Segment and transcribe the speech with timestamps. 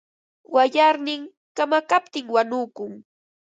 [0.53, 1.21] Wayarnin
[1.55, 2.91] kamakaptin wanukun.